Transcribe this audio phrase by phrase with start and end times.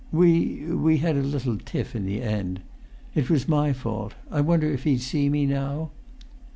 [0.11, 2.61] [Pg 337]"We—we had a little tiff in the end.
[3.13, 4.15] It was my fault.
[4.31, 5.91] I wonder if he'd see me now?"